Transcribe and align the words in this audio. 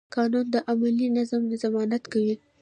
قانون 0.15 0.45
د 0.53 0.55
عملي 0.69 1.07
نظم 1.17 1.41
ضمانت 1.63 2.03
کوي. 2.13 2.35